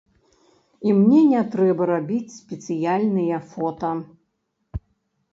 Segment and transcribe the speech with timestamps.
[0.87, 3.91] І мне не трэба рабіць спецыяльныя фота.